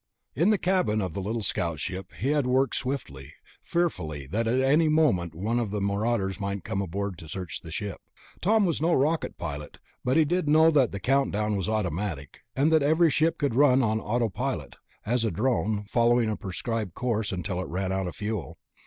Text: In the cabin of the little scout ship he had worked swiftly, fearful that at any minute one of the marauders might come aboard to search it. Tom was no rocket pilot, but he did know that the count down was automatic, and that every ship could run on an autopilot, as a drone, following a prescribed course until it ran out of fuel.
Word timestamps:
In 0.33 0.49
the 0.49 0.57
cabin 0.57 0.99
of 0.99 1.13
the 1.13 1.21
little 1.21 1.43
scout 1.43 1.79
ship 1.79 2.11
he 2.13 2.29
had 2.31 2.47
worked 2.47 2.75
swiftly, 2.75 3.33
fearful 3.61 4.07
that 4.31 4.47
at 4.47 4.59
any 4.59 4.89
minute 4.89 5.35
one 5.35 5.59
of 5.59 5.69
the 5.69 5.79
marauders 5.79 6.39
might 6.39 6.63
come 6.63 6.81
aboard 6.81 7.19
to 7.19 7.27
search 7.27 7.61
it. 7.63 7.97
Tom 8.41 8.65
was 8.65 8.81
no 8.81 8.93
rocket 8.95 9.37
pilot, 9.37 9.77
but 10.03 10.17
he 10.17 10.25
did 10.25 10.49
know 10.49 10.71
that 10.71 10.91
the 10.91 10.99
count 10.99 11.31
down 11.31 11.55
was 11.55 11.69
automatic, 11.69 12.39
and 12.55 12.71
that 12.71 12.81
every 12.81 13.11
ship 13.11 13.37
could 13.37 13.53
run 13.53 13.83
on 13.83 13.99
an 13.99 14.03
autopilot, 14.03 14.77
as 15.05 15.23
a 15.23 15.29
drone, 15.29 15.83
following 15.83 16.29
a 16.29 16.35
prescribed 16.35 16.95
course 16.95 17.31
until 17.31 17.61
it 17.61 17.67
ran 17.67 17.91
out 17.91 18.07
of 18.07 18.15
fuel. 18.15 18.57